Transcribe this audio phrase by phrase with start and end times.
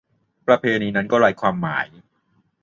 [0.47, 1.87] ประเพณีนั้นก็ไร้ความหมาย